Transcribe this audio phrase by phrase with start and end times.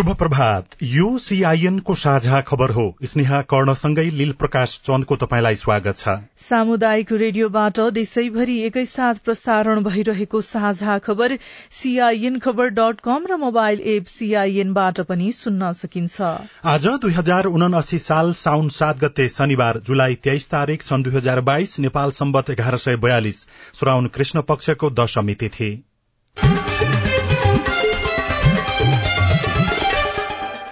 [0.00, 5.96] शुभ प्रभात यो सीआईएन को साझा खबर हो। स्नेहा कर्णसँगै लील प्रकाश चन्दको तपाईँलाई स्वागत
[5.96, 11.36] छ। सामुदायिक रेडियोबाट देशैभरि एकैसाथ प्रसारण भइरहेको साझा खबर
[11.72, 16.32] सीआईएन खबर डट कम र मोबाइल एप सीआईएनबाट पनि सुन्न सकिन्छ।
[16.66, 21.40] आज दुई हजार उनासी साल साउन सात गते शनिबार जुलाई तेइस तारीक सन् दुई हजार
[21.52, 23.44] बाइस नेपाल सम्बत एघार सय बयालिस
[23.74, 25.72] श्राउन कृष्ण पक्षको दशमी तिथि।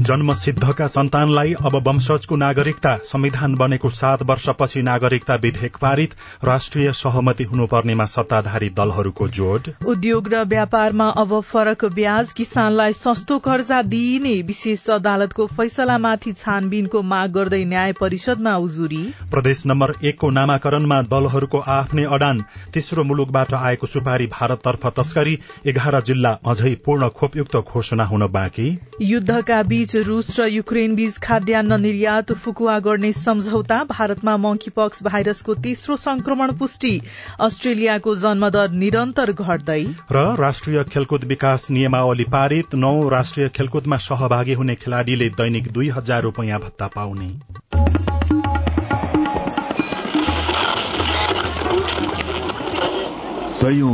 [0.00, 8.04] जन्मसिद्धका सन्तानलाई अब वंशजको नागरिकता संविधान बनेको सात वर्षपछि नागरिकता विधेयक पारित राष्ट्रिय सहमति हुनुपर्नेमा
[8.06, 15.46] सत्ताधारी दलहरूको जोड। उद्योग र व्यापारमा अब फरक ब्याज किसानलाई सस्तो कर्जा दिइने विशेष अदालतको
[15.52, 22.42] फैसलामाथि छानबिनको माग गर्दै न्याय परिषदमा उजुरी प्रदेश नम्बर एकको नामाकरणमा दलहरूको आफ्नै अडान
[22.74, 28.68] तेस्रो मुलुकबाट आएको सुपारी भारततर्फ तस्करी एघार जिल्ला अझै पूर्ण खोपयुक्त घोषणा हुन बाँकी।
[29.10, 35.96] युद्धका बीच रूस र युक्रेन बीच खाद्यान्न निर्यात फुकुवा गर्ने सम्झौता भारतमा मंकीपक्स भाइरसको तेस्रो
[35.96, 37.00] संक्रमण पुष्टि
[37.40, 39.82] अस्ट्रेलियाको जन्मदर निरन्तर घट्दै।
[40.12, 46.22] र राष्ट्रिय खेलकुद विकास नियमावली पारित नौ राष्ट्रिय खेलकुदमा सहभागी हुने खेलाड़ीले दैनिक दुई हजार
[46.22, 47.32] रूपियाँ भत्ता पाउने।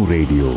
[0.06, 0.50] रेडियो।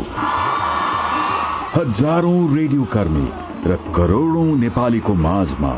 [1.76, 5.72] हजारौं रेडियो कर्मी। र करोड़ौं नेपालीको माझमा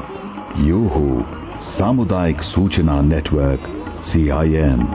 [0.56, 1.06] यो हो
[1.62, 3.64] सामुदायिक सूचना नेटवर्क
[4.04, 4.86] सीआईएन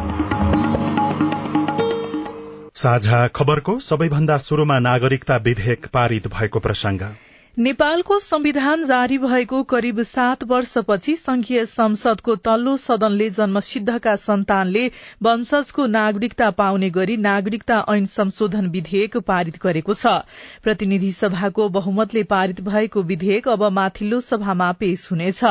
[2.75, 7.01] साझा खबरको सबैभन्दा शुरूमा नागरिकता विधेयक पारित भएको प्रसंग
[7.57, 14.85] नेपालको संविधान जारी भएको करिब सात वर्षपछि संघीय संसदको तल्लो सदनले जन्मसिद्धका सन्तानले
[15.23, 20.05] वंशजको नागरिकता पाउने गरी नागरिकता ऐन संशोधन विधेयक पारित गरेको छ।
[20.63, 25.43] प्रतिनिधि सभाको बहुमतले पारित भएको विधेयक अब माथिल्लो सभामा पेश हुनेछ।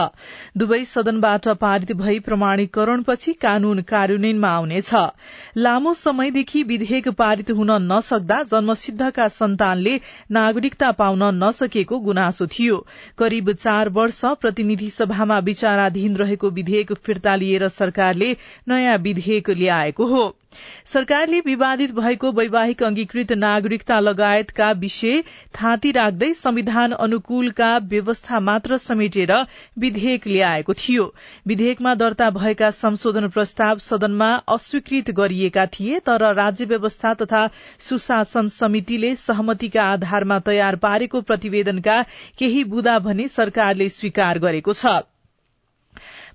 [0.57, 4.95] दुवै सदनबाट पारित भई प्रमाणीकरणपछि कानून कार्यान्वयनमा आउनेछ।
[5.57, 9.99] लामो समयदेखि विधेयक पारित हुन नसक्दा जन्मसिद्धका सन्तानले
[10.31, 12.87] नागरिकता पाउन नसकेको गुनासो थियो।
[13.19, 18.37] करिब चार वर्ष प्रतिनिधि सभामा विचाराधीन रहेको विधेयक फिर्ता लिएर सरकारले
[18.69, 20.37] नयाँ विधेयक ल्याएको हो।
[20.87, 25.23] सरकारले विवादित भएको वैवाहिक अंगीकृत नागरिकता लगायतका विषय
[25.55, 29.33] थाँती राख्दै संविधान अनुकूलका व्यवस्था मात्र समेटेर
[29.79, 31.05] विधेयक ल्याएको थियो।
[31.47, 37.49] विधेयकमा दर्ता भएका संशोधन प्रस्ताव सदनमा अस्वीकृत गरिएका थिए तर राज्य व्यवस्था तथा
[37.81, 42.03] सुशासन समितिले सहमतिका आधारमा तयार पारेको प्रतिवेदनका
[42.39, 44.97] केही बुदा भने सरकारले स्वीकार गरेको छ।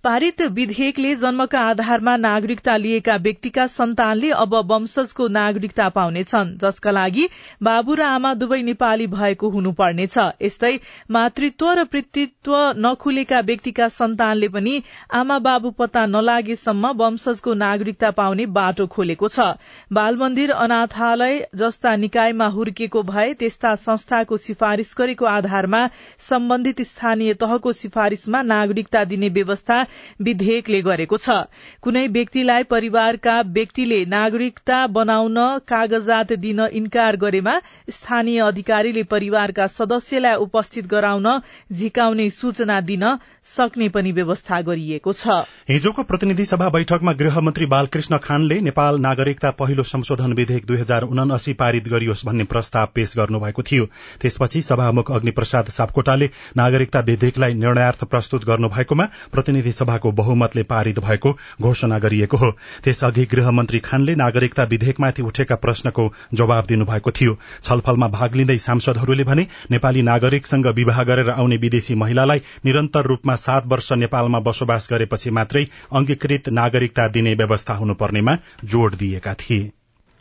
[0.03, 7.27] पारित विधेयकले जन्मका आधारमा नागरिकता लिएका व्यक्तिका सन्तानले अब वंशजको नागरिकता पाउनेछन् जसका लागि
[7.61, 10.71] बाबु र आमा दुवै नेपाली भएको हुनुपर्नेछ। यस्तै
[11.11, 14.73] मातृत्व र पितृत्व नखुलेका व्यक्तिका सन्तानले पनि
[15.13, 19.47] आमा बाबु पत्ता नलागेसम्म वंशजको नागरिकता पाउने बाटो खोलेको छ।
[19.93, 25.85] बाल मन्दिर अनाथालय जस्ता निकायमा हुर्किएको भए त्यस्ता संस्थाको सिफारिश गरेको आधारमा
[26.31, 29.81] सम्बन्धित स्थानीय तहको सिफारिशमा नागरिकता दिने व्यवस्था
[30.21, 31.37] विधेयकले गरेको छ।
[31.81, 35.37] कुनै व्यक्तिलाई परिवारका व्यक्तिले नागरिकता बनाउन
[35.67, 37.55] कागजात दिन इन्कार गरेमा
[37.89, 41.27] स्थानीय अधिकारीले परिवारका सदस्यलाई उपस्थित गराउन
[41.71, 43.05] झिकाउने सूचना दिन
[43.45, 49.83] सक्ने पनि व्यवस्था गरिएको छ। हिजोको प्रतिनिधि सभा बैठकमा गृहमन्त्री बालकृष्ण खानले नेपाल नागरिकता पहिलो
[49.83, 53.85] संशोधन विधेयक दुई हजार उनासी पारित गरियोस् भन्ने प्रस्ताव पेश गर्नुभएको थियो।
[54.21, 61.37] त्यसपछि सभामुख अग्नि प्रसाद सापकोटाले नागरिकता विधेयकलाई निर्णयार्थ प्रस्तुत गर्नुभएकोमा प्रतिनिधि सभाको बहुमतले पारित भएको
[61.61, 62.51] घोषणा गरिएको हो।
[62.83, 69.47] त्यसअघि गृहमन्त्री खानले नागरिकता विधेयकमाथि उठेका प्रश्नको जवाब दिनुभएको थियो। छलफलमा भाग लिँदै सांसदहरूले भने
[69.71, 75.63] नेपाली नागरिकसँग विवाह गरेर आउने विदेशी महिलालाई निरन्तर रूपमा सात वर्ष नेपालमा बसोबास गरेपछि मात्रै
[75.93, 79.71] अंगीकृत नागरिकता दिने व्यवस्था हुनुपर्नेमा जोड़ दिएका थिए।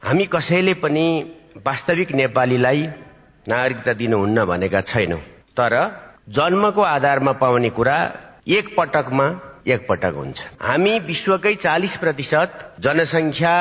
[0.03, 1.07] हामी कसैले पनि
[1.67, 2.83] वास्तविक नेपालीलाई
[3.47, 5.19] नागरिकता दिनुहुन्न भनेका छैनौं।
[5.57, 5.77] तर
[6.29, 7.99] जन्मको आधारमा पाउने कुरा
[8.49, 9.29] एक पटकमा
[9.67, 13.55] एकपटक हुन्छ। हामी विश्वकै चालिस प्रतिशत जनसङ्ख्या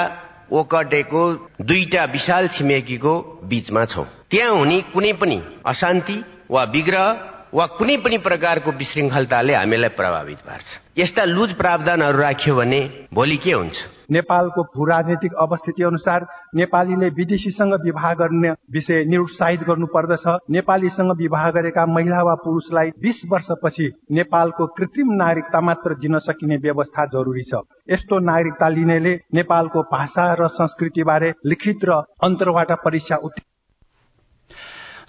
[0.52, 1.22] ओकटेको
[1.62, 3.14] दुईटा विशाल छिमेकीको
[3.44, 7.08] बीचमा छौं। त्यहाँ हुने कुनै पनि अशान्ति वा विग्रह
[7.54, 10.66] वा कुनै पनि प्रकारको विशृङ्खलताले हामीलाई प्रभावित पार्छ।
[10.98, 12.82] यस्ता लुज प्रावधानहरू राख्यो भने
[13.14, 13.78] भोलि के हुन्छ?
[14.12, 16.26] नेपालको भू राजनैतिक अवस्थिति अनुसार
[16.56, 23.22] नेपालीले विदेशीसँग विवाह गर्ने विषय निरुत्साहित गर्नु पर्दछ नेपालीसँग विवाह गरेका महिला वा पुरुषलाई बीस
[23.32, 30.34] वर्षपछि नेपालको कृत्रिम नागरिकता मात्र दिन सकिने व्यवस्था जरुरी छ। यस्तो नागरिकता लिनेले नेपालको भाषा
[30.34, 33.16] र संस्कृतिबारे लिखित र अन्तर्वाट परीक्षा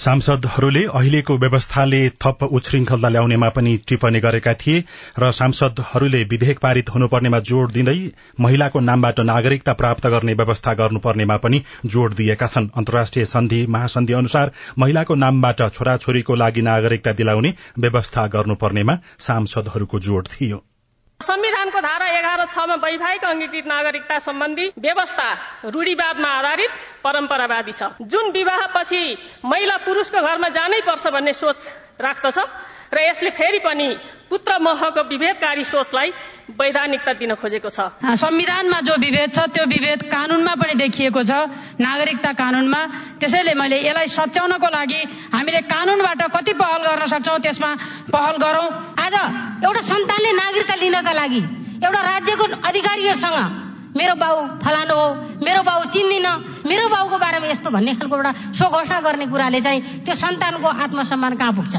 [0.01, 4.85] सांसदहरूले अहिलेको व्यवस्थाले थप उच्छृंखलता ल्याउनेमा पनि टिप्पणी गरेका थिए
[5.19, 7.97] र सांसदहरूले विधेयक पारित हुनुपर्नेमा जोड़ दिँदै
[8.41, 14.53] महिलाको नामबाट नागरिकता प्राप्त गर्ने व्यवस्था गर्नुपर्नेमा पनि जोड़ दिएका छन्। अन्तर्राष्ट्रिय सन्धि महासन्धि अनुसार
[14.79, 20.65] महिलाको नामबाट छोराछोरीको लागि नागरिकता दिलाउने व्यवस्था गर्नुपर्नेमा सांसदहरूको जोड़ थियो।
[21.23, 25.27] संविधानको धारा एघार छमा वैवाहिक अङ्गीकृत नागरिकता सम्बन्धी व्यवस्था
[25.67, 26.71] रूढिवादमा आधारित
[27.05, 29.03] परम्परावादी छ। जुन विवाहपछि
[29.45, 31.61] महिला पुरुषको घरमा जानै पर्छ भन्ने सोच
[32.01, 32.39] राख्दछ
[32.95, 33.89] र यसले फेरि पनि
[34.31, 36.09] पुत्र महको विभेदकारी सोचलाई
[36.55, 37.79] वैधानिकता दिन खोजेको छ।
[38.15, 41.31] संविधानमा जो विभेद छ त्यो विभेद कानूनमा पनि देखिएको छ।
[41.83, 42.81] नागरिकता कानूनमा।
[43.19, 45.01] त्यसैले मैले यसलाई सच्याउनको लागि
[45.35, 47.71] हामीले कानूनबाट कति पहल गर्न सक्छौ त्यसमा
[48.15, 48.69] पहल गरौं।
[49.03, 49.15] आज
[49.67, 51.43] एउटा सन्तानले नागरिकता लिनका लागि
[51.83, 53.39] एउटा राज्यको अधिकारीहरूसँग
[53.99, 55.07] मेरो बाउ फलानु हो
[55.43, 56.27] मेरो बाउ चिन्दिन
[56.71, 61.35] मेरो बाउको बारेमा यस्तो भन्ने खालको एउटा सो घोषणा गर्ने कुराले चाहिँ त्यो सन्तानको आत्मसम्मान
[61.35, 61.75] कहाँ पुग्छ?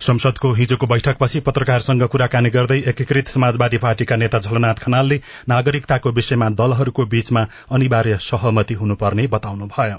[0.00, 5.16] संसदको हिजोको बैठकपछि पत्रकारसँग कुराकानी गर्दै एकीकृत समाजवादी पार्टीका नेता झलनाथ खनालले
[5.48, 9.98] नागरिकताको विषयमा दलहरूको बीचमा अनिवार्य सहमति हुनुपर्ने बताउनुभयो।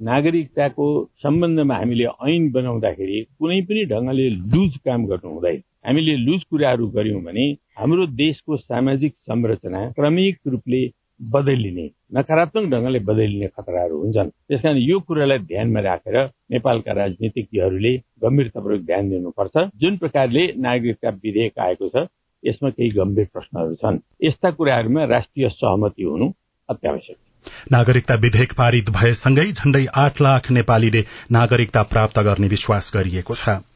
[0.00, 0.86] नागरिकताको
[1.22, 7.22] सम्बन्धमा हामीले ऐन बनाउँदाखेरि कुनै पनि ढंगले लुज काम गर्नु हुँदैन। हामीले लुज कुराहरू गर्यौं
[7.24, 7.46] भने
[7.78, 10.86] हाम्रो देशको सामाजिक संरचना क्रमिक रूपले
[11.20, 16.16] बदलिने। नकारात्मक ढङ्गले बदलिने खतराहरू हुन्छन्। त्यस कारण यो कुरालाई ध्यानमा राखेर
[16.50, 22.06] नेपालका राजनीतिज्ञहरूले गम्भीरतापूर्वक ध्यान दिनुपर्छ। जुन प्रकारले नागरिकता विधेयक आएको छ
[22.44, 26.32] यसमा केही गम्भीर प्रश्नहरू छन्। यस्ता कुराहरूमा राष्ट्रिय सहमति हुनु
[26.68, 27.16] अत्यावश्यक।
[27.72, 31.02] नागरिकता विधेयक पारित भएसँगै झण्डै आठ लाख नेपालीले
[31.32, 33.75] नागरिकता प्राप्त गर्ने विश्वास गरिएको छ।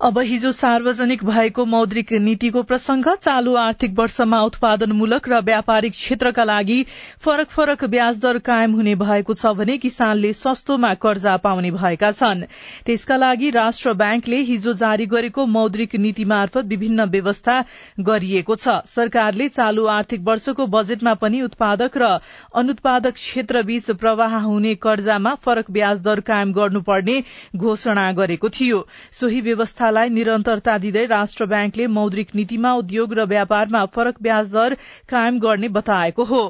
[0.00, 6.76] अब हिजो सार्वजनिक भएको मौद्रिक नीतिको प्रसंग चालू आर्थिक वर्षमा उत्पादनमूलक र व्यापारिक क्षेत्रका लागि
[7.24, 12.44] फरक फरक ब्याज दर कायम हुने भएको छ भने किसानले सस्तोमा कर्जा पाउने भएका छन्।
[12.86, 17.58] त्यसका लागि राष्ट्र ब्याङ्कले हिजो जारी गरेको मौद्रिक नीति मार्फत विभिन्न व्यवस्था
[18.02, 22.12] गरिएको छ। सरकारले चालू आर्थिक वर्षको बजेटमा पनि उत्पादक र
[22.54, 27.20] अनुत्पादक क्षेत्रबीच प्रवाह हुने कर्जामा फरक ब्याज दर कायम गर्नुपर्ने
[27.56, 33.84] घोषणा गरेको थियो। सोही व्यवस्था व्यवस्थालाई निरन्तरता दिँदै राष्ट्र ब्याङ्कले मौद्रिक नीतिमा उद्योग र व्यापारमा
[33.88, 34.74] फरक ब्याज दर
[35.08, 36.40] कायम गर्ने बताएको हो।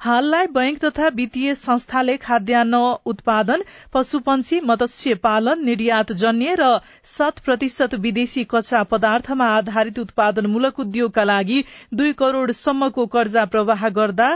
[0.00, 2.74] हाललाई बैंक तथा वित्तीय संस्थाले खाद्यान्न
[3.06, 3.62] उत्पादन
[3.94, 6.70] पशुपन्छी मत्स्य पालन निर्यात जन्य र
[7.06, 11.62] शत प्रतिशत विदेशी कच्चा पदार्थमा आधारित उत्पादनमूलक उद्योगका लागि
[11.94, 14.28] दुई करोड़सम्मको कर्जा प्रवाह गर्दा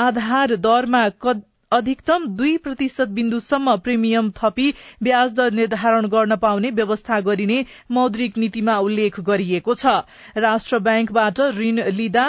[0.00, 1.08] आधार दरमा
[1.72, 4.72] अधिकतम दुई प्रतिशत बिन्दुसम्म प्रिमियम थपी
[5.02, 9.92] ब्याज दर निर्धारण गर्न पाउने व्यवस्था गरिने मौद्रिक नीतिमा उल्लेख गरिएको छ।
[10.38, 12.24] राष्ट्र ब्याङ्कबाट ऋण लिँदा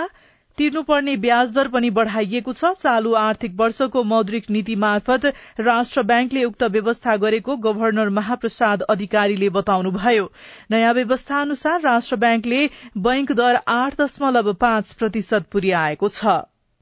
[0.58, 5.26] तिर्नुपर्ने ब्याज दर पनि बढ़ाइएको छ। चालू आर्थिक वर्षको मौद्रिक नीति मार्फत
[5.62, 10.30] राष्ट्र ब्याङ्कले उक्त व्यवस्था गरेको गभर्नर महाप्रसाद अधिकारीले बताउनुभयो।
[10.72, 12.62] नयाँ व्यवस्था अनुसार राष्ट्र ब्याङ्कले
[13.02, 16.40] बैंक दर आठ दशमलव पाँच प्रतिशत पुर्याएको छ।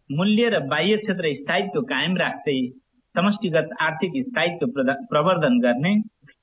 [0.10, 2.60] मूल्य र बाह्य क्षेत्र स्थायित्व कायम राख्दै
[3.16, 5.92] समष्टिगत आर्थिक स्थायित्व प्रवर्धन गर्ने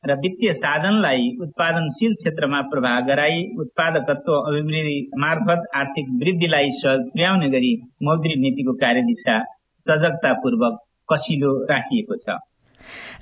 [0.06, 7.72] र वित्तीय साधनलाई उत्पादनशील क्षेत्रमा प्रवाह गराई उत्पादकत्व अभिवृद्धि मार्फत आर्थिक वृद्धिलाई सहयोग पुर्याउने गरी
[8.02, 9.38] मौद्रिक नीतिको कार्यदिशा
[9.86, 12.38] सजगतापूर्वक कसिलो राखिएको छ।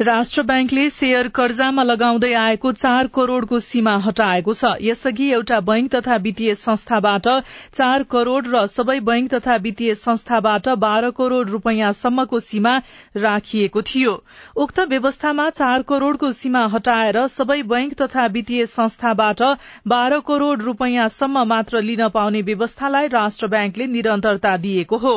[0.01, 6.17] राष्ट्र ब्याङ्कले शेयर कर्जामा लगाउँदै आएको चार करोड़को सीमा हटाएको छ। यसअघि एउटा बैंक तथा
[6.25, 7.29] वित्तीय संस्थाबाट
[7.75, 12.77] चार करोड़ र सबै बैंक तथा वित्तीय संस्थाबाट बाह्र करोड़ रूपियाँसम्मको सीमा
[13.17, 14.15] राखिएको थियो।
[14.57, 19.43] उक्त व्यवस्थामा चार करोड़को सीमा हटाएर सबै बैंक तथा वित्तीय संस्थाबाट
[19.87, 25.15] बाह्र करोड़ रूपियाँसम्म मात्र लिन पाउने व्यवस्थालाई राष्ट्र ब्याङ्कले निरन्तरता दिएको हो।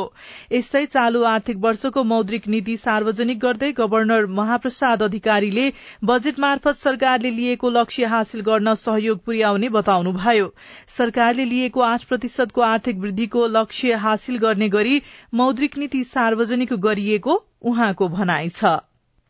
[0.51, 5.69] यस्तै चालू आर्थिक वर्षको मौद्रिक नीति सार्वजनिक गर्दै गवर्नर महाप्रसाद अधिकारीले
[6.05, 10.51] बजेट मार्फत सरकारले लिएको लक्ष्य हासिल गर्न सहयोग पुर्याउने बताउनुभयो।
[10.89, 15.01] सरकारले लिएको आठ प्रतिशतको आर्थिक वृद्धिको लक्ष्य हासिल गर्ने गरी
[15.35, 18.77] मौद्रिक नीति सार्वजनिक गरिएको उहाँको भनाइ छ।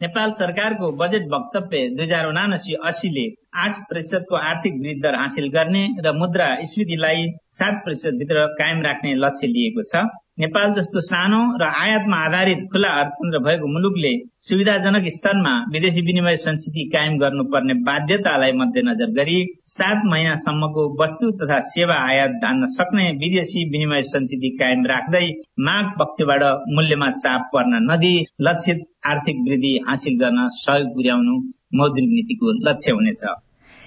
[0.01, 3.23] नेपाल सरकारको बजेट वक्तव्य दुई हजार उनासी अस्सीले
[3.57, 9.13] आठ प्रतिशतको आर्थिक वृद्धि दर हासिल गर्ने र मुद्रा स्फीतिलाई सात प्रतिशत भित्र कायम राख्ने
[9.17, 10.05] लक्ष्य लिएको छ।
[10.37, 14.11] नेपाल जस्तो सानो र आयातमा आधारित खुला अर्थतन्त्र भएको मुलुकले
[14.47, 19.37] सुविधाजनक स्तरमा विदेशी विनिमय संस्कृति कायम गर्नुपर्ने बाध्यतालाई मध्यनजर गरी
[19.77, 25.25] सात महिनासम्मको वस्तु तथा सेवा आयात धान्न सक्ने विदेशी विनिमय संस्कृति कायम राख्दै
[25.61, 31.35] माग पक्षबाट मूल्यमा चाप पर्न नदिई लक्षित आर्थिक वृद्धि हासिल गर्न सहयोग पुर्याउनु
[31.81, 33.25] मौद्रिक नीतिको लक्ष्य हुनेछ।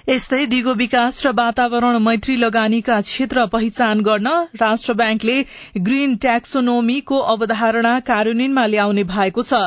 [0.09, 4.31] यस्तै दिगो विकास र वातावरण मैत्री लगानीका क्षेत्र पहिचान गर्न
[4.61, 5.35] राष्ट्र ब्याङ्कले
[5.87, 9.59] ग्रीन ट्याक्सोनोमीको अवधारणा कार्यान्वयनमा ल्याउने भएको छ।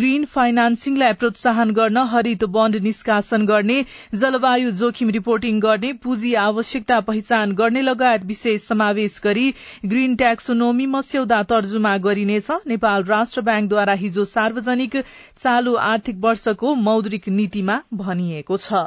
[0.00, 3.78] ग्रीन फाइनान्सिङलाई प्रोत्साहन गर्न हरित बन्ड निष्कासन गर्ने
[4.16, 9.46] जलवायु जोखिम रिपोर्टिङ गर्ने पुँजी आवश्यकता पहिचान गर्ने लगायत विषय समावेश गरी
[9.86, 15.00] ग्रीन ट्याक्सोनोमी मस्यौदा तर्जुमा गरिनेछ। नेपाल राष्ट्र ब्याङ्कद्वारा हिजो सार्वजनिक
[15.38, 18.86] चालू आर्थिक वर्षको मौद्रिक नीतिमा भनिएको छ।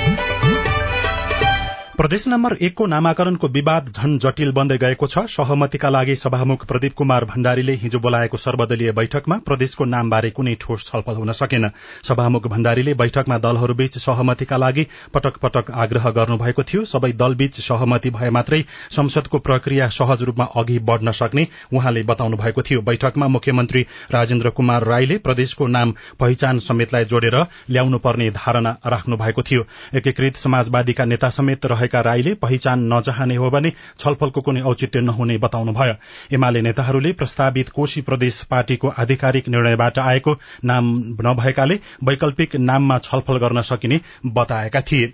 [2.01, 7.25] प्रदेश नम्बर एकको नामाकरणको विवाद झन जटिल बन्दै गएको छ। सहमतिका लागि सभामुख प्रदीप कुमार
[7.25, 11.69] भण्डारीले हिजो बोलाएको सर्वदलीय बैठकमा प्रदेशको नामबारे कुनै ठोस छलफल हुन सकेन।
[12.03, 18.29] सभामुख भण्डारीले बैठकमा दलहरूबीच सहमतिका लागि पटक पटक आग्रह गर्नुभएको थियो। सबै दलबीच सहमति भए
[18.31, 18.61] मात्रै
[18.97, 24.87] संसदको प्रक्रिया सहज रूपमा अघि बढ़न सक्ने उहाँले बताउनु भएको थियो। बैठकमा मुख्यमन्त्री राजेन्द्र कुमार
[24.93, 27.39] राईले प्रदेशको नाम पहिचान समेतलाई जोडेर
[27.69, 33.49] ल्याउनु पर्ने धारणा राख्नु भएको थियो। एकीकृत समाजवादीका नेता समेत रहेका राईले पहिचान नचाहने हो
[33.49, 35.95] भने छलफलको कुनै औचित्य नहुने बताउनुभयो।
[36.33, 43.61] एमाले नेताहरूले प्रस्तावित कोशी प्रदेश पार्टीको आधिकारिक निर्णयबाट आएको नाम नभएकाले वैकल्पिक नाममा छलफल गर्न
[43.61, 45.13] सकिने बताएका थिए।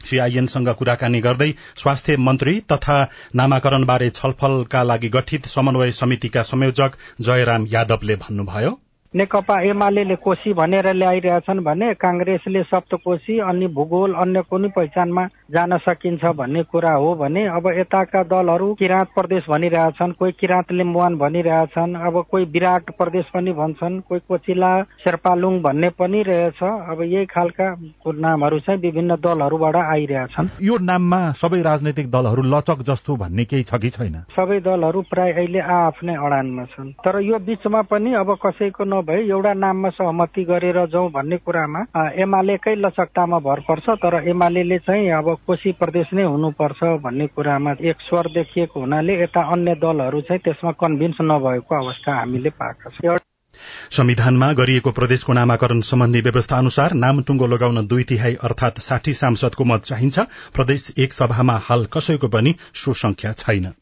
[0.00, 2.98] सीआईएनसँग कुराकानी गर्दै स्वास्थ्य मन्त्री तथा
[3.34, 8.78] नामाकरणबारे छलफलका लागि गठित समन्वय समितिका संयोजक जयराम यादवले भन्नुभयो।
[9.14, 16.24] नेकपा एमाले कोशी भनेर ल्याइरहेछन् भने काङ्ग्रेसले सप्तकोशी अनि भूगोल अन्य कुनै पहिचानमा जान सकिन्छ
[16.36, 22.22] भन्ने कुरा हो भने अब यताका दलहरू किराँत प्रदेश भनिरहेछन् कोही किराँत लिम्बुवान भनिरहेछन् अब
[22.30, 24.72] कोही विराट प्रदेश पनि भन्छन् कोही कोचिला
[25.04, 27.68] शेर्पालुङ भन्ने पनि रहेछ। अब यही खालका
[28.12, 33.80] नामहरू चाहिँ विभिन्न दलहरूबाट आइरहेछन्। यो नाममा सबै राजनैतिक दलहरू लचक जस्तो भन्ने केही छ
[33.80, 34.16] कि छैन?
[34.36, 39.52] सबै दलहरू प्राय अहिले आफ्नै अडानमा छन्। तर यो बिचमा पनि अब कसैको नभए एउटा
[39.54, 41.84] नाममा सहमति गरेर जाउँ भन्ने कुरामा
[42.22, 48.00] एमालेकै लचकतामा भर पर्छ तर एमाले चाहिँ अब कोशी प्रदेश नै हुनुपर्छ भन्ने कुरामा एक
[48.00, 53.16] स्वर देखिएको हुनाले यता अन्य दलहरू चाहिँ त्यसमा कन्भिन्स नभएको अवस्था हामीले पाएका छौँ।
[53.90, 59.64] संविधानमा गरिएको प्रदेशको नामाकरण सम्बन्धी व्यवस्था अनुसार नाम टुङ्गो लगाउन दुई तिहाई अर्थात साठी सांसदको
[59.64, 63.72] मत चाहिन्छ। प्रदेश एक सभामा हाल कसैको पनि सो संख्या छैन।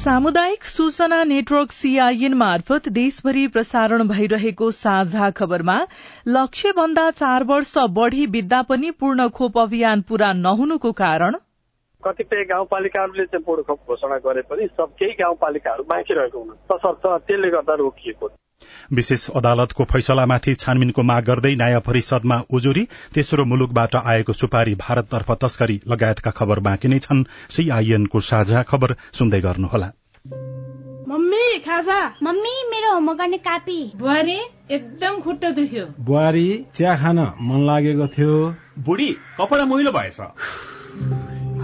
[0.00, 5.74] सामुदायिक सूचना नेटवर्क सीआईएन मार्फत देशभरि प्रसारण भइरहेको साझा खबरमा
[6.28, 11.36] लक्ष्य भन्दा चार वर्ष बढ़ी बित्दा पनि पूर्ण खोप अभियान पूरा नहुनुको कारण
[12.02, 17.06] कतिपय गाउँपालिकाहरूले चाहिँ पूर्ण खोप घोषणा गरे पनि सब केही गाउँपालिकाहरू बाँकी रहेको हुनु तसर्थ
[17.26, 18.28] त्यसले गर्दा रोकिएको।
[18.92, 25.80] विशेष अदालतको फैसलामाथि छानबिनको माग गर्दै न्याय परिषदमा उजुरी तेस्रो मुलुकबाट आएको सुपारी भारततर्फ तस्करी
[25.88, 29.92] लगायतका खबर बाँकी नै छन्। सीआईएनको साझा खबर सुन्दै गर्नुहोला।
[31.08, 34.38] मम्मी खाजा। मम्मी मेरो होमवर्क गर्ने कापी। बुहारी
[34.70, 39.08] एकदम खुट्टा दुख्यो। बुहारी चिया खान मन लागेको थियो। बुढी
[39.40, 40.20] कपडा मैलो भएछ।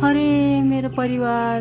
[0.05, 1.61] अरे मेरो परिवार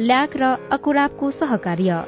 [0.00, 2.04] ल्याक र अकुराबको सहकार्य।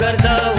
[0.00, 0.52] गर्दा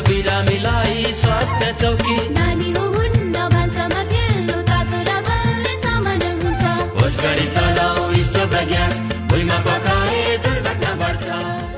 [0.00, 2.45] बिरामीलाई स्वास्थ्य चौकी।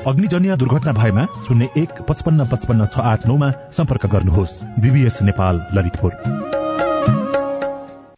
[0.09, 6.11] अग्निजन्य दुर्घटना भएमा शून्य एक पचपन्न पचपन्न छ आठ नौमा सम्पर्क गर्नुहोस्। बीबीएस नेपाल ललितपुर।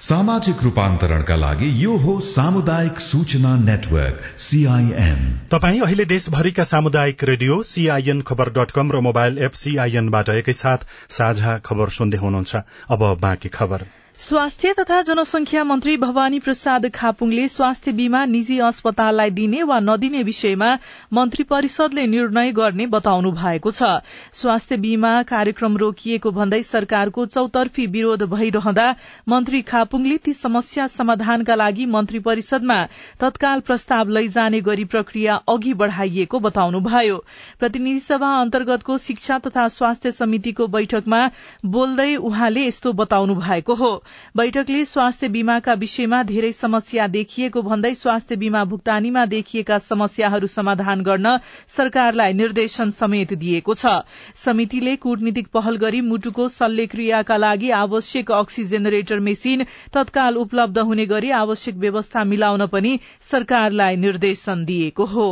[0.01, 5.19] सामाजिक रूपान्तरणका लागि यो हो सामुदायिक सूचना नेटवर्क सीआईएन
[5.51, 11.57] तपाईँ अहिले देशभरिका सामुदायिक radio CIN Khabar dot com र मोबाइल एप सीआईएनबाट एकैसाथ साझा
[11.65, 12.55] खबर सुन्दै हुनुहुन्छ।
[12.89, 13.85] अब बाँकी खबर।
[14.19, 20.67] स्वास्थ्य तथा जनसंख्या मन्त्री भवानी प्रसाद खापुङले स्वास्थ्य बीमा निजी अस्पताललाई दिने वा नदिने विषयमा
[21.13, 23.89] मन्त्री परिषदले निर्णय गर्ने बताउनु भएको छ।
[24.33, 28.85] स्वास्थ्य बीमा कार्यक्रम रोकिएको भन्दै सरकारको चौतर्फी विरोध भइरहँदा
[29.29, 32.79] मन्त्री खापुङले ती समस्या समाधानका लागि मन्त्री परिषदमा
[33.19, 37.17] तत्काल प्रस्ताव लैजाने गरी प्रक्रिया अघि बढ़ाइएको बताउनुभयो।
[37.59, 41.25] प्रतिनिधि सभा अन्तर्गतको शिक्षा तथा स्वास्थ्य समितिको बैठकमा
[41.65, 43.91] बोल्दै उहाँले यस्तो बताउनु भएको हो।
[44.37, 51.37] बैठकले स्वास्थ्य बीमाका विषयमा धेरै समस्या देखिएको भन्दै स्वास्थ्य बीमा भुक्तानीमा देखिएका समस्याहरू समाधान गर्न
[51.67, 53.95] सरकारलाई निर्देशन समेत दिएको छ।
[54.35, 61.31] समितिले कूटनीतिक पहल गरी मुटुको शल्यक्रियाका लागि आवश्यक अक्सी जेनेरेटर मेसिन तत्काल उपलब्ध हुने गरी
[61.39, 65.29] आवश्यक व्यवस्था मिलाउन पनि सरकारलाई निर्देशन दिएको हो।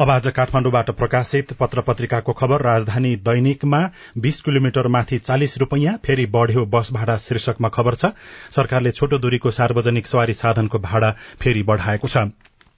[0.00, 3.78] अब आज काठमाण्डुबाट प्रकाशित पत्र पत्रिकाको खबर राजधानी दैनिकमा
[4.18, 8.10] बीस किलोमिटर माथि चालिस रूपियाँ फेरि बढ़्यो बस भाडा शीर्षकमा खबर छ।
[8.50, 12.26] सरकारले छोटो दूरीको सार्वजनिक सवारी साधनको भाडा फेरि बढ़ाएको छ।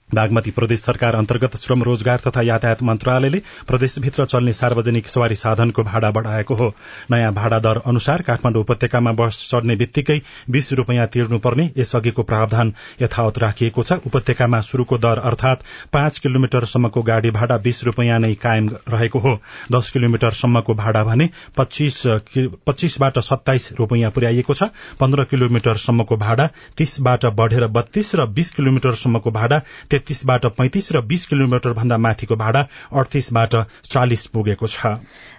[0.09, 6.11] बागमती प्रदेश सरकार अन्तर्गत श्रम रोजगार तथा यातायात मन्त्रालयले प्रदेशभित्र चल्ने सार्वजनिक सवारी साधनको भाडा
[6.11, 6.71] बढ़ाएको हो।
[7.11, 13.37] नयाँ भाडा दर अनुसार काठमाण्डु उपत्यकामा बस चढ्ने बित्तिकै बीस रूपियाँ तिर्नुपर्ने यसअघिको प्रावधान यथावत
[13.37, 19.19] राखिएको छ। उपत्यकामा शुरूको दर अर्थात पाँच किलोमिटरसम्मको गाड़ी भाडा बीस रूपियाँ नै कायम रहेको
[19.19, 19.35] हो।
[19.71, 28.15] दश किलोमिटरसम्मको भाडा भने पच्चीसबाट सत्ताइस रूपियाँ पुर्याइएको छ। पन्ध्र किलोमिटरसम्मको भाडा तीसबाट बढ़ेर बत्तीस
[28.15, 29.61] र बीस किलोमिटरसम्मको भाडा
[29.97, 32.61] तेत्तीसबाट पैंतिस र बीस किलोमिटर भन्दा माथिको भाडा
[32.93, 33.55] अडतिसबाट
[33.89, 34.93] चालिस पुगेको छ।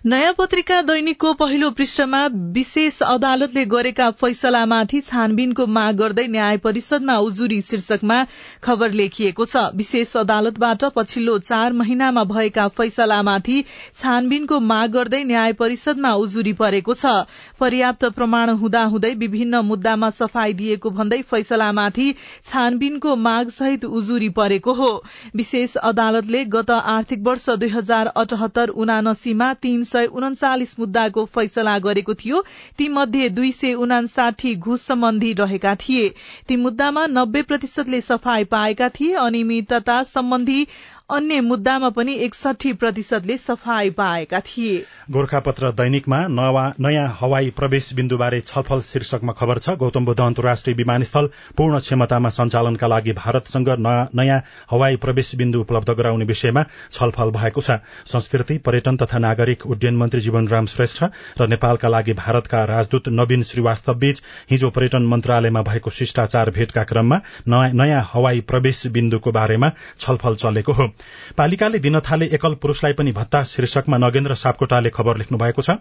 [0.06, 2.20] नयाँ पत्रिका दैनिकको पहिलो पृष्ठमा
[2.54, 8.18] विशेष अदालतले गरेका फैसलामाथि छानबिनको माग गर्दै न्याय परिषदमा उजुरी शीर्षकमा
[8.64, 13.62] खबर लेखिएको छ। विशेष अदालतबाट पछिल्लो चार महिनामा भएका फैसलामाथि
[13.94, 17.14] छानबिनको माग गर्दै न्याय परिषदमा उजुरी परेको छ।
[17.60, 22.08] पर्याप्त प्रमाण हुँदाहुँदै विभिन्न मुद्दामा सफाई दिएको भन्दै फैसलामाथि
[22.44, 24.90] छानबिनको माग सहित उजुरी परेको हो।
[25.36, 32.14] विशेष अदालतले गत आर्थिक वर्ष दुई हजार अठहत्तर उनासीमा तीन सय उन्चालिस मुद्दाको फैसला गरेको
[32.16, 32.42] थियो।
[32.78, 36.08] ती मध्ये दुई सय उनासाठी घुस सम्बन्धी रहेका थिए।
[36.48, 40.66] ती मुद्दामा नब्बे प्रतिशतले सफाई पाएका थिए अनियमितता सम्बन्धी
[41.10, 44.78] अन्य मुद्दामा पनि एकसठी प्रतिशतले सफाई पाएका थिए।
[45.10, 46.16] गोर्खापत्र दैनिकमा
[46.78, 52.86] नयाँ हवाई प्रवेश बिन्दुबारे छलफल शीर्षकमा खबर छ गौतम बुद्ध अन्तर्राष्ट्रिय विमानस्थल पूर्ण क्षमतामा सञ्चालनका
[52.86, 53.68] लागि भारतसँग
[54.14, 54.40] नयाँ
[54.70, 60.20] हवाई प्रवेश बिन्दु उपलब्ध गराउने विषयमा छलफल भएको छ। संस्कृति पर्यटन तथा नागरिक उड्डयन मन्त्री
[60.20, 61.02] जीवनराम श्रेष्ठ
[61.40, 67.20] र नेपालका लागि भारतका राजदूत नवीन श्रीवास्तव बीच हिजो पर्यटन मन्त्रालयमा भएको शिष्टाचार भेटका क्रममा
[67.48, 70.92] नयाँ हवाई प्रवेश बिन्दुको बारेमा छलफल चलेको हो।
[71.36, 75.78] पालिकाले दिन थाले एकल पुरूषलाई पनि भत्ता शीर्षकमा नगेन्द्र सापकोटाले खबर लेख्नु भएको छ।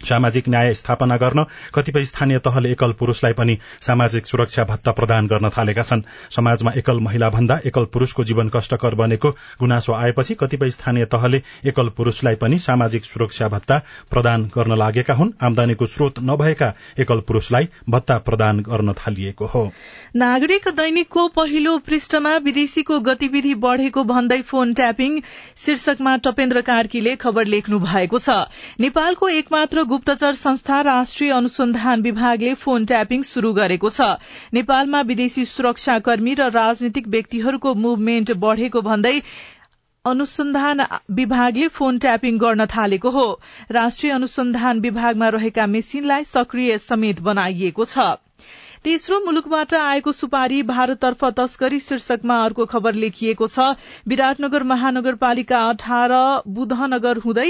[0.00, 5.48] सामाजिक न्याय स्थापना गर्न कतिपय स्थानीय तहले एकल पुरूषलाई पनि सामाजिक सुरक्षा भत्ता प्रदान गर्न
[5.48, 11.04] थालेका छन्। समाजमा एकल महिला भन्दा एकल पुरूषको जीवन कष्टकर बनेको गुनासो आएपछि कतिपय स्थानीय
[11.04, 13.78] तहले एकल पुरूषलाई पनि सामाजिक सुरक्षा भत्ता
[14.10, 19.72] प्रदान गर्न लागेका हुन्। आमदानीको स्रोत नभएका एकल पुरूषलाई भत्ता प्रदान गर्न थालिएको हो।
[20.16, 25.18] नागरिक दैनिकको पहिलो पृष्ठमा विदेशीको गतिविधि बढ़ेको भन्दै फोन ट्यापिङ
[25.64, 28.36] शीर्षकमा टपेन्द्र कार्कीले खबर लेख्नु भएको छ।
[28.80, 34.08] नेपालको एकमात्र गुप्तचर संस्था राष्ट्रिय अनुसन्धान विभागले फोन ट्यापिङ शुरू गरेको छ।
[34.54, 39.16] नेपालमा विदेशी सुरक्षाकर्मी र राजनीतिक व्यक्तिहरूको मुभमेन्ट बढ़ेको भन्दै
[40.04, 43.30] अनुसन्धान विभागले फोन ट्यापिङ गर्न थालेको हो।
[43.72, 48.14] राष्ट्रिय अनुसन्धान विभागमा रहेका मेसिनलाई सक्रिय समेत बनाइएको छ।
[48.86, 53.64] तेस्रो मुलुकबाट आएको सुपारी भारततर्फ तस्करी शीर्षकमा अर्को खबर लेखिएको छ।
[54.06, 56.14] विराटनगर महानगरपालिका अठार
[56.58, 57.48] बुधनगर हुँदै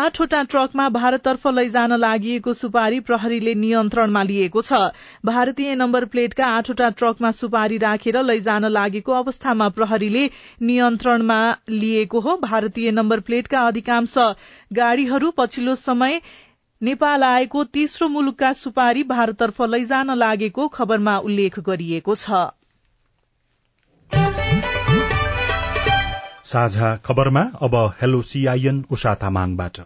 [0.00, 4.82] आठवटा ट्रकमा भारततर्फ लैजान लागि सुपारी प्रहरीले नियन्त्रणमा लिएको छ।
[5.24, 10.28] भारतीय नम्बर प्लेटका आठवटा ट्रकमा सुपारी राखेर लैजान लागेको अवस्थामा प्रहरीले
[10.62, 11.40] नियन्त्रणमा
[11.80, 14.18] लिएको हो। भारतीय नम्बर प्लेटका अधिकांश
[14.72, 16.20] गाड़ीहरू पछिल्लो समय
[16.84, 22.42] नेपाल आएको तेस्रो मुलुकका सुपारी भारततर्फ लैजान लागेको खबरमा उल्लेख गरिएको छ।
[26.44, 29.80] साझा खबरमा अब हेलो सीआईएन उषा तामाङबाट।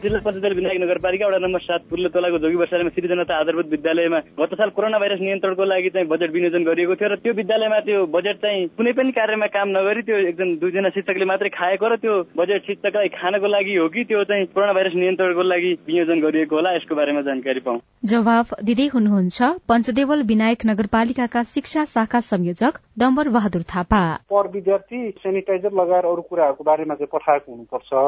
[0.00, 4.54] जिल्ला पञ्चायत विनायक नगरपालिका वडा नम्बर सात पुल्लो तोलाको जोगी बसालेमा सृजनता आधारभूत विद्यालयमा गत
[4.54, 8.36] साल कोरोना भाइरस नियन्त्रणको लागि चाहिँ बजेट विनियोजन गरिएको थियो र त्यो विद्यालयमा त्यो बजेट
[8.38, 12.66] चाहिँ कुनै पनि कार्यमा काम नगरी त्यो एकदम दुईजना शिक्षकले मात्रै खाएको र त्यो बजेट
[12.66, 16.94] शिक्षकलाई खानको लागि हो कि त्यो चाहिँ कोरोना भाइरस नियन्त्रणको लागि विनियोजन गरिएको होला यसको
[16.94, 24.02] बारेमा जानकारी पाउँ जवाब दिँदै हुनुहुन्छ पञ्चदेवल विनायक नगरपालिकाका शिक्षा शाखा संयोजक डम्बर बहादुर थापा
[24.30, 28.06] पर विद्यार्थी सेनिटाइजर लगाएर अरू कुराहरूको बारेमा चाहिँ पठाएको हुनुपर्छ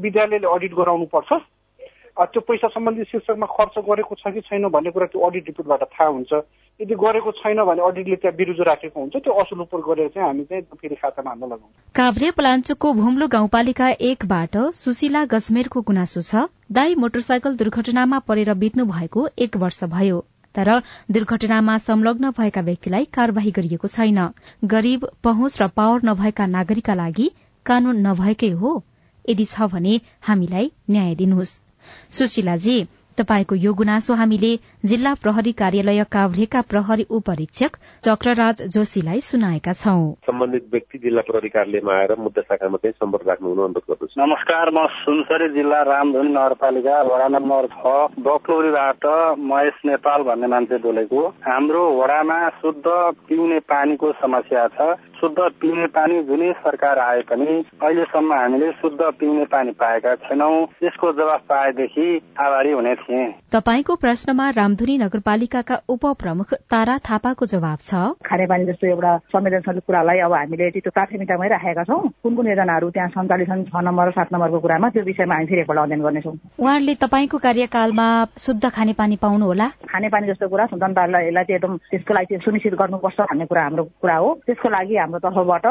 [0.00, 1.32] विद्यालयले अडिट गराउनु पर्छ।
[2.12, 6.08] त्यो पैसा सम्बन्धी शीर्षकमा खर्च गरेको छ कि छैन भन्ने कुरा त्यो अडिट रिपोर्टबाट थाहा
[6.08, 6.32] हुन्छ।
[6.80, 10.44] यदि गरेको छैन भने अडिटले त्यहाँ बिरुजो राखेको हुन्छ। त्यो असुल उपर गरेर चाहिँ हामी
[10.44, 16.94] चाहिँ फेरि खातामा हाल्न लगाउँछौँ। काभ्रे पलाञ्चोकको भुम्लो गाउँपालिका एकबाट सुशीला गजमेरको गुनासो छ। दाई
[16.96, 20.20] मोटरसाइकल दुर्घटनामा परेर बित्नु भएको एक वर्ष भयो।
[20.54, 20.68] तर
[21.10, 24.20] दुर्घटनामा संलग्न भएका व्यक्तिलाई कार्यवाही गरिएको छैन।
[24.68, 27.30] गरीब पहुँच र पावर नभएका नागरिकका लागि
[27.66, 28.72] कानून नभएकै हो।
[29.28, 31.60] यदि छ भने हामीलाई न्याय दिनुहोस्।
[32.10, 32.76] सुशीलाजी
[33.18, 34.50] तपाईँको यो गुनासो हामीले
[34.88, 41.92] जिल्ला प्रहरी कार्यालय काभ्रेका प्रहरी उपरीक्षक चक्रराज जोशीलाई सुनाएका छौं। सम्बन्धित व्यक्ति जिल्ला प्रहरी कार्यालयमा
[41.92, 46.96] आएर मुद्दा शाखामा चाहिँ सम्पर्क राख्नु हुनु अनुरोध गर्दछु। नमस्कार म सुनसरी जिल्ला रामधुनी नगरपालिका
[47.02, 47.84] वडा नम्बर छ
[48.24, 49.04] बक्लौरीबाट
[49.44, 52.86] महेश नेपाल भन्ने मान्छे बोलेको। हाम्रो वडामा शुद्ध
[53.28, 57.46] पिउने पानीको समस्या छ। शुद्ध पिउने पानी जुनै सरकार आए पनि
[57.78, 62.06] अहिलेसम्म हामीले शुद्ध पिउने पानी पाएका छैनौं। यसको जवाफ पाएदेखि
[62.38, 69.16] आभारी हुने थिए। तपाईँको प्रश्नमा रामधुनी नगरपालिकाका उपप्रमुख तारा थापाको जवाब छ। खानेपानी जस्तो एउटा
[69.30, 74.10] संवेदनशील कुरालाई अब हामीले त्यो प्राथमिकतामै राखेका छौँ। कुन कुन योजनाहरू त्यहाँ सञ्चालित छ नम्बर
[74.18, 78.08] सात नम्बरको कुरामा त्यो विषयमा हामी फेरि एकपल्ट अध्ययन गर्नेछौँ। उहाँहरूले तपाईँको कार्यकालमा
[78.42, 83.46] शुद्ध खानेपानी पाउनु होला खानेपानी जस्तो कुरा जनतालाई चाहिँ एकदम त्यसको लागि सुनिश्चित गर्नुपर्छ भन्ने
[83.46, 85.66] कुरा हाम्रो कुरा हो। त्यसको लागि हाम्रो तर्फबाट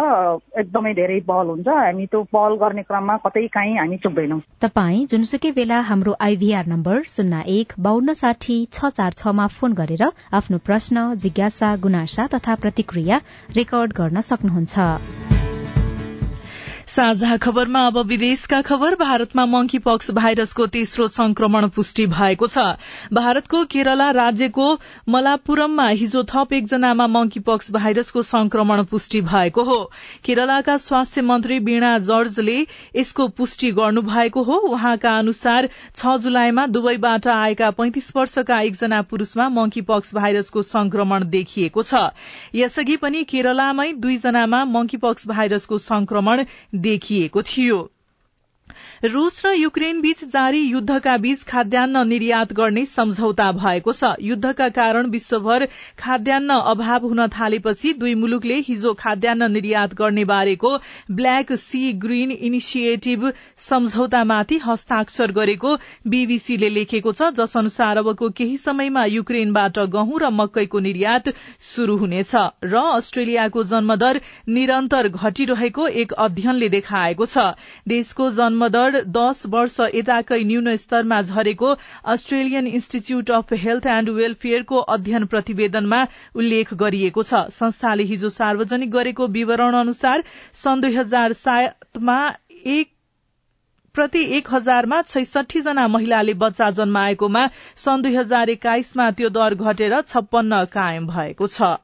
[0.61, 5.51] एकदमै धेरै पहल हुन्छ। हामी त्यो पहल गर्ने क्रममा कतै काहीँ हामी चुक्दैनौँ। तपाईँ जुनसुकै
[5.57, 11.13] बेला हाम्रो आइभीआर नम्बर शून्य एक बान्न साठी छ चार छमा फोन गरेर आफ्नो प्रश्न
[11.17, 13.21] जिज्ञासा गुनासा तथा प्रतिक्रिया
[13.57, 15.50] रेकर्ड गर्न सक्नुहुन्छ।
[16.91, 22.57] साझा खबरमा अब विदेशका खबर। भारतमा मंकी पक्स भाइरसको तेस्रो संक्रमण पुष्टि भएको छ।
[23.13, 24.65] भारतको केरला राज्यको
[25.09, 29.79] मलापुरममा हिजो थप एकजनामा मंकी पक्स भाइरसको संक्रमण पुष्टि भएको हो।
[30.25, 32.57] केरलाका स्वास्थ्य मन्त्री वीणा जर्जले
[32.95, 39.47] यसको पुष्टि गर्नु भएको हो। उहाँका अनुसार छ जुलाईमा दुवैबाट आएका पैंतिस वर्षका एकजना पुरूषमा
[39.51, 42.03] मंकी पक्स भाइरसको संक्रमण देखिएको छ।
[42.55, 46.45] यसअघि पनि केरलामै दुईजनामा मंकी पक्स भाइरसको संक्रमण
[46.81, 47.79] देखिएको थियो।
[49.03, 55.05] रूस र युक्रेन बीच जारी युद्धका बीच खाद्यान्न निर्यात गर्ने सम्झौता भएको छ। युद्धका कारण
[55.09, 55.65] विश्वभर
[55.99, 60.75] खाद्यान्न अभाव हुन थालेपछि दुई मुलुकले हिजो खाद्यान्न निर्यात गर्ने बारेको
[61.11, 63.25] ब्ल्याक सी ग्रीन इनिसिएटिभ
[63.59, 65.75] सम्झौतामाथि हस्ताक्षर गरेको
[66.07, 71.33] बीबीसीले लेखेको छ। जस अनुसार अबको केही समयमा युक्रेनबाट गहुँ र मकैको निर्यात
[71.71, 72.35] शुरू हुनेछ
[72.67, 77.49] र अस्ट्रेलियाको जन्मदर निरन्तर घटिरहेको एक अध्ययनले देखाएको छ।
[77.87, 81.73] देशको जन्मदर दश वर्ष यताकै न्यून स्तरमा झरेको
[82.13, 86.01] Australian institute of health and वेलफेयरको अध्ययन प्रतिवेदनमा
[86.35, 90.23] उल्लेख गरिएको छ। संस्थाले हिजो सार्वजनिक गरेको विवरण अनुसार
[90.53, 92.17] सन् दुई हजार सातमा
[92.65, 92.89] एक
[93.95, 100.01] प्रति एक हजारमा छैसठी जना महिलाले बच्चा जन्माएकोमा सन् दुई हजार एक्काइसमा त्यो दर घटेर
[100.01, 101.75] छप्पन्न कायम भएको छ।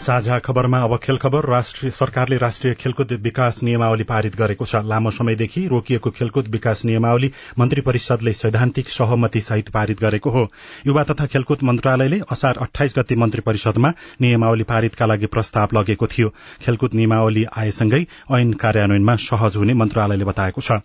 [0.00, 5.10] साझा खबरमा अब खेल खबर राष्ट्रिय सरकारले राष्ट्रिय खेलकुद विकास नियमावली पारित गरेको छ। लामो
[5.10, 10.46] समयदेखि रोकिएको खेलकुद विकास नियमावली मन्त्री परिषदले सैद्धान्तिक सहमति सहित पारित गरेको हो।
[10.86, 16.28] युवा तथा खेलकुद मन्त्रालयले असार अठाइस गते मन्त्री परिषदमा नियमावली पारितका लागि प्रस्ताव लगेको थियो।
[16.64, 18.00] खेलकुद नियमावली आएसँगै
[18.32, 20.80] ऐन कार्यान्वयनमा सहज हुने मन्त्रालयले बताएको छ।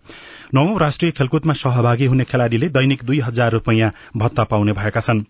[0.54, 5.24] नौ राष्ट्रिय खेलकुदमा सहभागी हुने खेलाड़ीले दैनिक दुई हजार रूपियाँ भत्ता पाउने भएका छन्।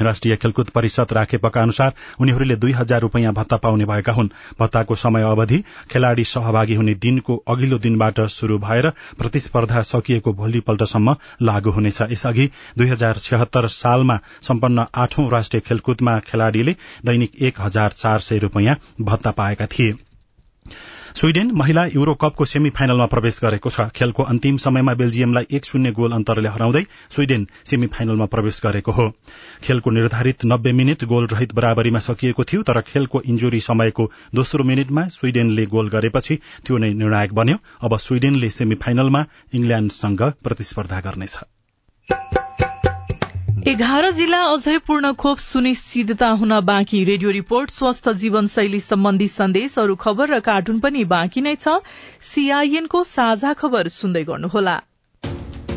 [0.00, 4.28] राष्ट्रिय खेलकुद परिषद राखेपका अनुसार उनीहरूले दुई हजार रूपियाँ भत्ता पाउने भएका हुन्।
[4.60, 5.58] भत्ताको समय अवधि
[5.90, 12.88] खेलाड़ी सहभागी हुने दिनको अघिल्लो दिनबाट शुरू भएर प्रतिस्पर्धा सकिएको भोलिपल्टसम्म लागू हुनेछ। यसअघि दुई
[12.88, 16.76] हजार छत्तर सालमा सम्पन्न आठौं राष्ट्रिय खेलकुदमा खेलाड़ीले
[17.06, 19.94] दैनिक एक हजार चार सय रूपियाँ भत्ता पाएका थिए।
[21.14, 25.90] स्वीडेन महिला युरो कपको सेमी फाइनलमा प्रवेश गरेको छ। खेलको अन्तिम समयमा बेल्जियमलाई एक शून्य
[25.92, 29.08] गोल अन्तरले हराउँदै स्वीडेन सेमी फाइनलमा प्रवेश गरेको हो।
[29.62, 35.06] खेलको निर्धारित नब्बे मिनट गोल रहित बराबरीमा सकिएको थियो तर खेलको इन्जुरी समयको दोस्रो मिनटमा
[35.12, 42.41] स्वीडेनले गोल गरेपछि त्यो नै निर्णायक बन्यो। अब स्वीडेनले सेमी फाइनलमा इंग्ल्याण्डसँग प्रतिस्पर्धा गर्नेछ।
[43.70, 49.94] एघार जिल्ला अझै पूर्ण खोप सुनिश्चितता हुन बाँकी रेडियो रिपोर्ट स्वस्थ जीवनशैली सम्बन्धी सन्देश अरू
[50.04, 51.74] खबर र कार्टुन पनि बाँकी नै छ
[52.30, 54.74] सीआईएनको साझा खबर सुन्दै गर्नुहोला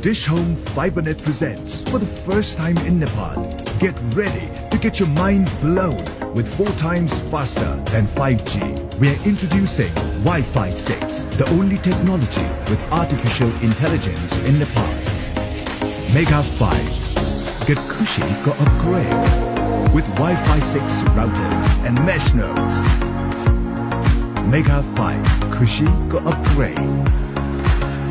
[0.08, 3.38] Dish Home FiberNet presents for the first time in Nepal.
[3.84, 6.04] Get ready to get your mind blown
[6.40, 8.70] with four times faster than 5G.
[9.04, 9.96] We are introducing
[10.28, 14.94] Wi-Fi 6, the only technology with artificial intelligence in Nepal.
[16.20, 17.06] Mega 5.
[17.67, 22.77] Get Kushi ko upgrade with Wi-Fi 6 routers and mesh nodes.
[24.53, 25.27] Mega 5.
[25.57, 26.85] Kushi ko upgrade.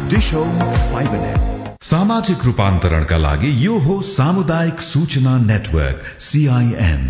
[0.10, 0.60] Dish Home
[0.92, 1.50] FiberNet.
[1.90, 7.04] सामाजिक रूपान्तरणका लागि यो हो सामुदायिक सूचना network CIN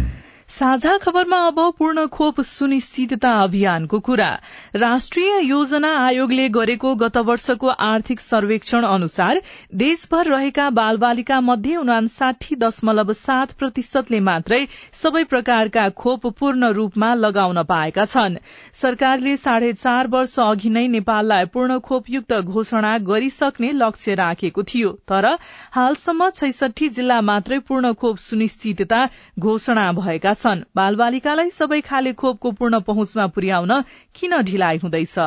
[0.51, 4.29] साझा खबरमा अब पूर्ण खोप सुनिश्चितता अभियानको कुरा।
[4.77, 9.41] राष्ट्रिय योजना आयोगले गरेको गत वर्षको आर्थिक सर्वेक्षण अनुसार
[9.75, 14.61] देशभर रहेका बालबालिका मध्ये उनासाठी दशमलव सात प्रतिशतले मात्रै
[15.03, 18.37] सबै प्रकारका खोप पूर्ण रूपमा लगाउन पाएका छन्।
[18.75, 25.31] सरकारले साढे चार वर्ष अघि नै नेपाललाई पूर्ण खोपयुक्त घोषणा गरिसक्ने लक्ष्य राखेको थियो तर
[25.73, 29.05] हालसम्म छैसठी जिल्ला मात्रै पूर्ण खोप सुनिश्चितता
[29.39, 30.43] घोषणा भएका छन्
[30.77, 33.81] बालबालिकालाई सबै खाले खोपको पूर्ण पहुँचमा पुर्याउन
[34.15, 35.19] किन ढिलाइ हुँदैछ?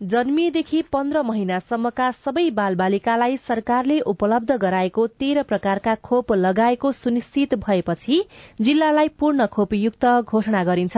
[0.00, 8.18] जन्मिएदेखि पन्ध्र महिनासम्मका सबै बालबालिकालाई सरकारले उपलब्ध गराएको तेह्र प्रकारका खोप लगाएको सुनिश्चित भएपछि
[8.60, 10.96] जिल्लालाई पूर्ण खोपयुक्त घोषणा गरिन्छ।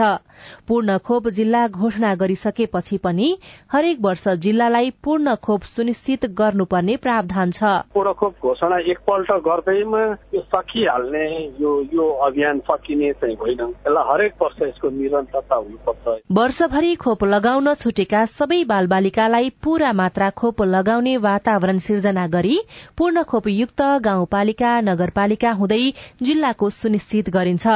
[0.67, 3.29] पूर्ण खोप जिल्ला घोषणा गरिसकेपछि पनि
[3.73, 10.03] हरेक वर्ष जिल्लालाई पूर्ण खोप सुनिश्चित गर्नुपर्ने प्रावधान छ। पूर्ण खोप घोषणा एकपल्ट गर्दैमा
[10.35, 11.25] यो सकिहाल्ने
[11.61, 17.73] यो यो अभियान सकिने चाहिँ होइन। यसलाई हरेक वर्ष यसको निरन्तरता हुनुपर्छ। वर्षभरि खोप लगाउन
[17.81, 22.57] छुटेका सबै बाल बालिकालाई पूरा मात्रा खोप लगाउने वातावरण सिर्जना गरी
[22.97, 25.81] पूर्ण खोपयुक्त गाउँपालिका नगरपालिका हुँदै
[26.21, 27.67] जिल्लाको सुनिश्चित गरिन्छ।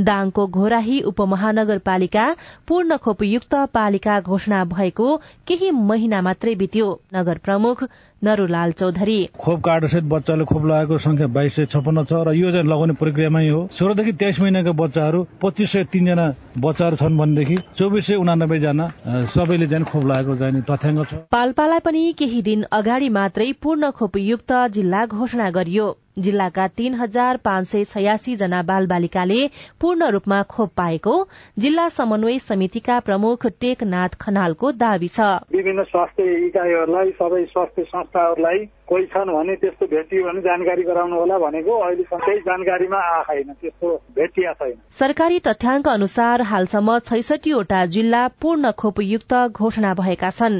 [0.00, 2.26] दाङको घोराही उपमहानगरपालिका
[2.68, 7.84] पूर्ण खोपयुक्त पालिका घोषणा भएको केही महिना मात्रै बित्यो। नगर प्रमुख
[8.24, 12.66] नरूलाल चौधरी। खोप कार्डसहित बच्चाले खोप लगाएको संख्या बाइस सय छपन्न छ र यो चाहिँ
[12.66, 16.26] लगाउने प्रक्रियामै हो। सोह्रदेखि तेइस महिनाका बच्चाहरू पच्चिस सय तीनजना
[16.58, 18.86] बच्चाहरू छन् भनेदेखि चौबिस सय उनानब्बे जना
[19.26, 24.52] सबैले चाहिँ खोप लगाएको चाहिँ तथ्याङ्क छ। पाल्पालाई पनि केही दिन अगाडि मात्रै पूर्ण खोपयुक्त
[24.70, 25.86] जिल्ला घोषणा गरियो।
[26.18, 29.46] जिल्लाका तीन हजार पाँच सय छयासी जना बाल बालिकाले
[29.80, 31.14] पूर्ण रूपमा खोप पाएको
[31.58, 35.20] जिल्ला समन्वय समितिका प्रमुख टेकनाथ खनालको दावी छ।
[35.52, 38.58] विभिन्न स्वास्थ्य इकाइहरूलाई सबै स्वास्थ्य संस्थाहरूलाई
[38.92, 43.88] कोही छन् भने त्यस्तो भेटियो भने जानकारी गराउनु होला भनेको अहिलेसम्म केही जानकारीमा आएन त्यस्तो
[44.16, 50.58] भेटिया छैन। सरकारी तथ्याङ्क अनुसार हालसम्म छैसठीवटा जिल्ला पूर्ण खोपयुक्त घोषणा भएका छन्।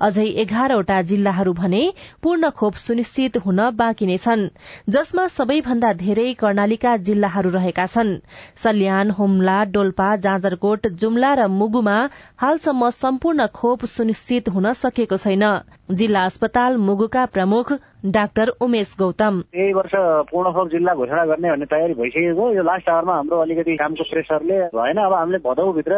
[0.00, 1.82] अझै एघारवटा जिल्लाहरू भने
[2.22, 4.48] पूर्ण खोप सुनिश्चित हुन बाँकी नै छन्
[4.88, 8.16] जसमा सबैभन्दा धेरै कर्णालीका जिल्लाहरू रहेका छन्।
[8.64, 11.98] सल्यान हुम्ला डोल्पा जाजरकोट जुम्ला र मुगुमा
[12.38, 15.46] हालसम्म सम्पूर्ण खोप सुनिश्चित हुन सकेको छैन।
[15.92, 17.72] जिल्ला अस्पताल मुगुका प्रमुख
[18.06, 19.92] डाक्टर उमेश गौतम। यही वर्ष
[20.30, 24.60] पूर्ण खोप जिल्ला घोषणा गर्ने भन्ने तयारी भइसकेको यो लास्ट आवरमा हाम्रो अलिकति कामको प्रेसरले
[24.76, 25.94] भएन अब हामीले भदौभित्र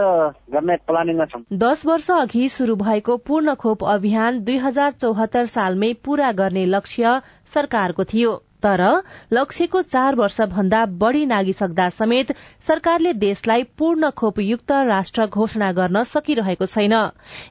[0.53, 5.93] गर्ने प्लानिङमा छौँ। दस वर्ष अघि शुरू भएको पूर्ण खोप अभियान दुई हजार चौहत्तर सालमै
[6.05, 7.21] पूरा गर्ने लक्ष्य
[7.55, 8.83] सरकारको थियो। तर
[9.33, 16.67] लक्ष्यको चार वर्ष भन्दा बढ़ी नागिसक्दा समेत सरकारले देशलाई पूर्ण खोपयुक्त राष्ट्र घोषणा गर्न सकिरहेको
[16.67, 16.95] छैन।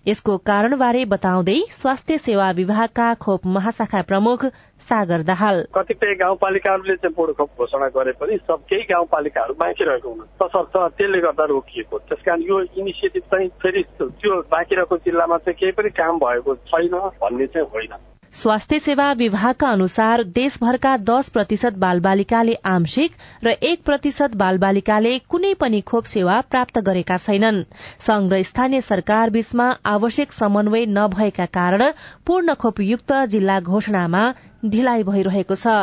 [0.08, 4.46] यसको कारणबारे बताउँदै स्वास्थ्य सेवा विभागका खोप महाशाखा प्रमुख
[4.90, 10.10] सागर दाहाल। कतिपय गाउँपालिकाहरूले चाहिँ पूर्ण खोप घोषणा गरे पनि सब केही गाउँपालिकाहरू बाँकी रहेको
[10.10, 15.58] हुन्। तसर्थ त्यसले गर्दा रोकिएको। त्यसकारण यो इनिसिएटिभ चाहिँ फेरि त्यो बाँकी रहेको जिल्लामा चाहिँ
[15.60, 17.96] केही पनि काम भएको छैन भन्ने चाहिँ होइन।
[18.34, 23.12] स्वास्थ्य सेवा विभागका अनुसार देशभरका दश प्रतिशत बालबालिकाले आंशिक
[23.44, 27.64] र एक प्रतिशत बालबालिकाले कुनै पनि खोप सेवा प्राप्त गरेका छैनन्।
[28.00, 31.92] संघ र स्थानीय सरकार बीचमा आवश्यक समन्वय नभएका कारण
[32.28, 34.24] पूर्ण खोपयुक्त जिल्ला घोषणामा
[34.66, 35.78] ढिलाइ भइरहेको छ।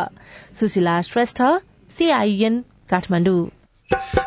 [0.61, 1.42] सुशीला श्रेष्ठ
[1.98, 2.62] सीआईएन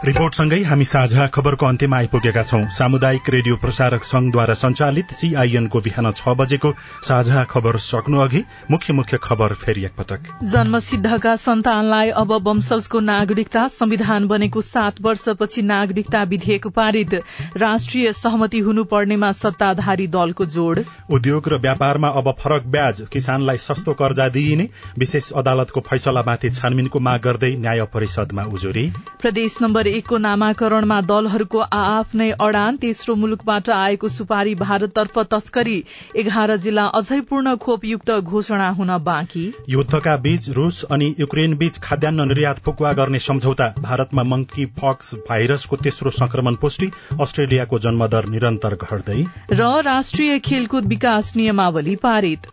[0.06, 6.34] रिपोर्टसँगै हामी साझा खबरको अन्त्यमा आइपुगेका छौं। सामुदायिक रेडियो प्रसारक संघद्वारा संचालित सीआईएनको बिहान छ
[6.38, 6.72] बजेको
[7.04, 8.42] साझा खबर सक्नु अघि
[8.72, 16.22] मुख्य मुख्य खबर फेरि एकपटक। जन्मसिद्धका सन्तानलाई अब वंशजको नागरिकता संविधान बनेको सात वर्षपछि नागरिकता
[16.26, 17.16] विधेयक पारित।
[17.58, 24.30] राष्ट्रिय सहमति हुनुपर्नेमा सत्ताधारी दलको जोड़। उद्योग र व्यापारमा अब फरक ब्याज किसानलाई सस्तो कर्जा
[24.38, 28.88] दिइने विशेष अदालतको फैसलामाथि छानबिनको माग गर्दै न्याय परिषदमा उजुरी।
[29.22, 35.76] प्रदेश नम्बर एकको नामाकरणमा दलहरूको आआफ्नै अडान तेस्रो मुलुकबाट आएको सुपारी भारततर्फ तस्करी
[36.16, 42.28] एघार जिल्ला अझै पूर्ण खोपयुक्त घोषणा हुन बाँकी। युद्धका बीच रूस अनि युक्रेन बीच खाद्यान्न
[42.28, 49.20] निर्यात फुकुवा गर्ने सम्झौता भारतमा मंकी फक्स भाइरसको तेस्रो संक्रमण पुष्टि अस्ट्रेलियाको जन्मदर निरन्तर घट्दै।
[49.54, 52.52] र राष्ट्रिय खेलकुद विकास नियमावली पारित।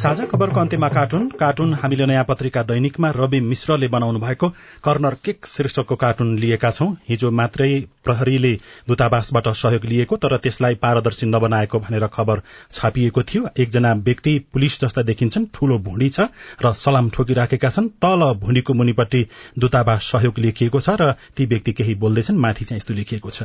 [0.00, 4.48] साझा खबरको अन्त्यमा कार्टुन। कार्टुन हामीले नयाँ पत्रिका दैनिकमा रवि मिश्रले बनाउनु भएको
[4.84, 7.68] कर्नर केक शीर्षकको कार्टुन लिएका छौं। हिजो मात्रै
[8.04, 8.52] प्रहरीले
[8.88, 15.02] दूतावासबाट सहयोग लिएको तर त्यसलाई पारदर्शी नबनाएको भनेर खबर छापिएको थियो। एकजना व्यक्ति पुलिस जस्ता
[15.02, 16.28] देखिन्छन् ठूलो भुँडी छ
[16.64, 19.26] र सलाम ठोकिराखेका छन्। तल भुँडीको मुनिपट्टि
[19.58, 23.42] दूतावास सहयोग लेखिएको छ र ती व्यक्ति केही बोल्दैछन् माथि चाहिँ यस्तो लेखिएको छ।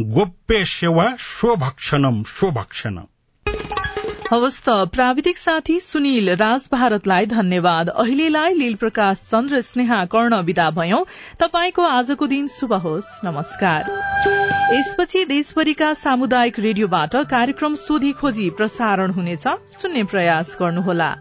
[0.00, 2.22] गोप्य सेवा स्वभक्षणम
[4.30, 10.70] हवस् त प्राविधिक साथी सुनिल राज भारतलाई धन्यवाद। अहिलेलाई लील प्रकाश चन्द्र स्नेहा कर्ण विदा
[10.70, 11.04] भयौं।
[11.40, 13.82] तपाईँको आजको दिन शुभ होस्। नमस्कार।
[14.74, 19.44] यसपछि देशभरिका सामुदायिक रेडियोबाट कार्यक्रम सोधी खोजी प्रसारण हुनेछ।
[19.82, 21.16] सुन्ने प्रयास गर्नुहोला।